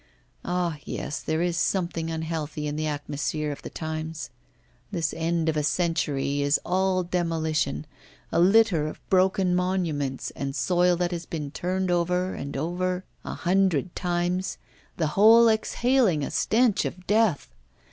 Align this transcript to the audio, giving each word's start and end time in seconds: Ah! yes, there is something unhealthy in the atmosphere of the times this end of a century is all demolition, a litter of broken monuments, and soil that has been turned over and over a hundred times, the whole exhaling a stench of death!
Ah! 0.43 0.77
yes, 0.83 1.21
there 1.21 1.43
is 1.43 1.55
something 1.57 2.09
unhealthy 2.09 2.65
in 2.65 2.75
the 2.75 2.87
atmosphere 2.87 3.51
of 3.51 3.61
the 3.61 3.69
times 3.69 4.31
this 4.91 5.13
end 5.15 5.47
of 5.47 5.55
a 5.55 5.61
century 5.61 6.41
is 6.41 6.59
all 6.65 7.03
demolition, 7.03 7.85
a 8.31 8.39
litter 8.39 8.87
of 8.87 8.99
broken 9.11 9.53
monuments, 9.55 10.31
and 10.35 10.55
soil 10.55 10.95
that 10.95 11.11
has 11.11 11.27
been 11.27 11.51
turned 11.51 11.91
over 11.91 12.33
and 12.33 12.57
over 12.57 13.05
a 13.23 13.35
hundred 13.35 13.95
times, 13.95 14.57
the 14.97 15.05
whole 15.13 15.47
exhaling 15.47 16.23
a 16.23 16.31
stench 16.31 16.83
of 16.83 17.05
death! 17.05 17.53